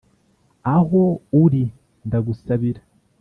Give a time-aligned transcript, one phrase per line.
[0.77, 1.01] Aho
[1.43, 1.63] uri
[2.07, 2.81] ndagusabira